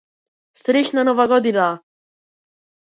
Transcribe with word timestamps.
Среќна 0.61 1.03
нова 1.11 1.29
година. 1.35 1.69